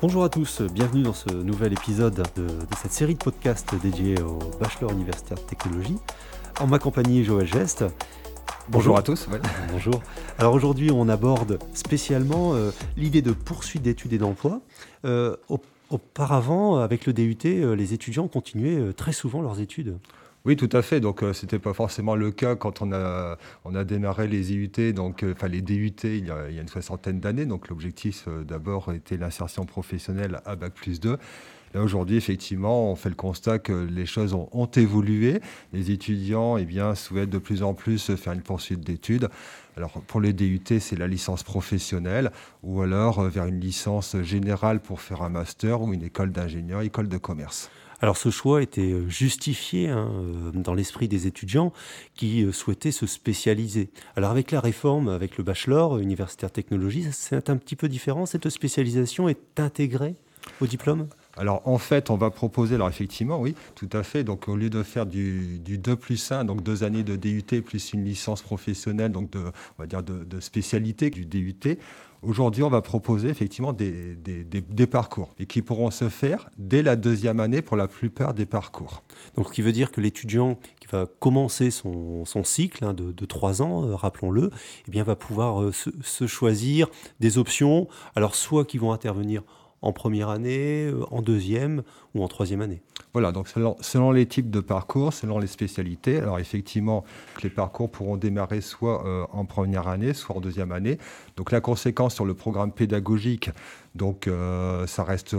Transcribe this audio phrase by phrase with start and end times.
[0.00, 2.46] Bonjour à tous, bienvenue dans ce nouvel épisode de,
[2.80, 5.96] cette série de podcasts dédiés au Bachelor universitaire de technologie.
[6.60, 7.84] En ma compagnie, Joël Geste.
[8.68, 9.28] Bonjour, à tous.
[9.72, 10.00] Bonjour.
[10.38, 14.60] Alors aujourd'hui, on aborde spécialement euh, l'idée de poursuite d'études et d'emploi.
[15.04, 15.34] Euh,
[15.90, 19.98] auparavant, avec le DUT, euh, les étudiants continuaient très souvent leurs études.
[20.44, 21.00] Oui, tout à fait.
[21.00, 23.36] Donc, ce n'était pas forcément le cas quand on a,
[23.84, 27.20] démarré les IUT, donc, enfin les DUT, il y, a, il y a une soixantaine
[27.20, 27.46] d'années.
[27.46, 31.18] Donc, l'objectif d'abord était l'insertion professionnelle à Bac plus 2.
[31.74, 35.40] Là, aujourd'hui, effectivement, on fait le constat que les choses ont, évolué.
[35.72, 39.28] Les étudiants eh bien, souhaitent de plus en plus faire une poursuite d'études.
[39.76, 42.32] Alors, pour les DUT, c'est la licence professionnelle
[42.62, 46.80] ou alors euh, vers une licence générale pour faire un master ou une école d'ingénieur,
[46.80, 47.70] école de commerce.
[48.00, 51.72] Alors ce choix était euh, justifié hein, euh, dans l'esprit des étudiants
[52.14, 53.90] qui souhaitaient se spécialiser.
[54.16, 58.26] Alors avec la réforme, avec le bachelor universitaire technologie, c'est un petit peu différent.
[58.26, 60.14] Cette spécialisation est intégrée
[60.60, 61.08] au diplôme?
[61.38, 64.24] Alors en fait, on va proposer, alors effectivement, oui, tout à fait.
[64.24, 67.92] Donc au lieu de faire du, 2 plus 1, donc deux années de DUT plus
[67.92, 71.78] une licence professionnelle, donc de, on va dire de, spécialité du DUT,
[72.22, 76.96] Aujourd'hui, on va proposer effectivement des, des, parcours et qui pourront se faire dès la
[76.96, 79.04] deuxième année pour la plupart des parcours.
[79.36, 83.62] Donc, ce qui veut dire que l'étudiant qui va commencer son, cycle hein, de, trois
[83.62, 84.50] ans, euh, rappelons-le,
[84.88, 86.88] eh bien, va pouvoir euh, se, se, choisir
[87.20, 89.44] des options, alors soit qui vont intervenir
[89.82, 91.82] en première année, euh, en deuxième
[92.14, 92.82] ou en troisième année.
[93.12, 96.18] Voilà, donc selon, les types de parcours, selon les spécialités.
[96.18, 97.04] Alors effectivement,
[97.42, 100.98] les parcours pourront démarrer soit euh, en première année, soit en deuxième année.
[101.36, 103.50] Donc la conséquence sur le programme pédagogique,
[103.98, 105.36] donc euh, ça reste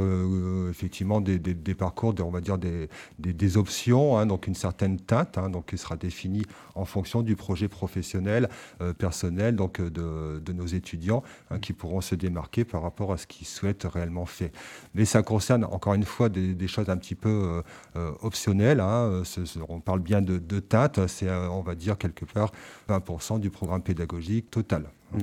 [0.69, 1.39] effectivement des,
[1.75, 5.95] parcours, on va dire des, options, hein, donc une certaine teinte, hein, donc qui sera
[5.95, 6.43] définie
[6.75, 8.49] en fonction du projet professionnel,
[8.97, 13.47] personnel, donc de, nos étudiants, hein, qui pourront se démarquer par rapport à ce qu'ils
[13.47, 14.49] souhaitent réellement faire.
[14.93, 17.61] Mais ça concerne encore une fois des, choses un petit peu euh,
[17.95, 18.81] euh, optionnelles.
[19.67, 22.52] On parle bien de, teinte, c'est euh, on va dire quelque part
[22.89, 24.86] 20% du programme pédagogique total.
[25.11, 25.19] Mmh.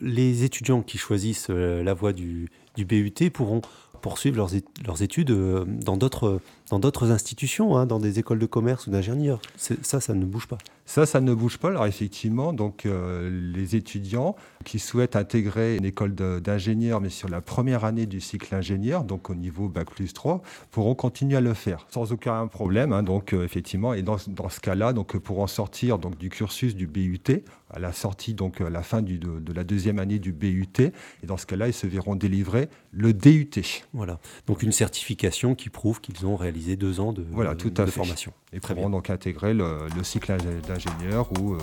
[0.00, 3.62] Les étudiants qui choisissent la voie du, du BUT pourront
[4.00, 4.50] poursuivre leurs,
[4.84, 6.40] leurs études dans d'autres
[6.72, 9.42] dans d'autres institutions, hein, dans des écoles de commerce ou d'ingénieurs.
[9.58, 10.56] Ça, ça ne bouge pas.
[10.86, 11.68] Ça, ça ne bouge pas.
[11.68, 17.42] Alors effectivement, donc euh, les étudiants qui souhaitent intégrer une école d'ingénieur, mais sur la
[17.42, 20.40] première année du cycle ingénieur, donc au niveau bac plus 3,
[20.70, 22.94] pourront continuer à le faire sans aucun problème.
[22.94, 26.74] Hein, donc euh, effectivement, et dans, dans ce cas-là, donc pourront sortir donc du cursus
[26.74, 30.32] du BUT à la sortie donc à la fin de, de, la deuxième année du
[30.32, 30.92] BUT, et
[31.26, 32.61] dans ce cas-là, ils se verront délivrer
[32.92, 33.50] le DUT.
[33.92, 34.18] Voilà.
[34.46, 38.32] Donc une certification qui prouve qu'ils ont réalisé deux ans de, voilà, tout à formation.
[38.52, 40.36] Et pourront donc intégrer le, cycle
[40.66, 41.58] d'ingénieur ou euh,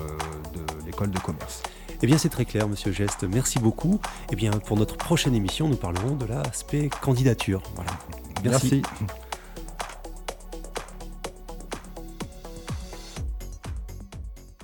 [0.54, 1.62] de l'école de commerce.
[2.02, 3.26] Eh bien, c'est très clair, monsieur Geste.
[3.26, 4.00] Merci beaucoup.
[4.32, 7.62] Eh bien, pour notre prochaine émission, nous parlerons de l'aspect candidature.
[7.76, 7.92] Voilà.
[8.44, 8.81] Merci.
[8.81, 9.14] Merci.